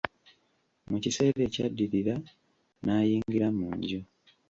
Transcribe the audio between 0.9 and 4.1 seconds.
kiseera ekyaddirira n'ayingira mu nju.